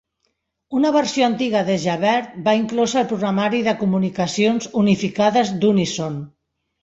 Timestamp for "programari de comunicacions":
3.13-4.69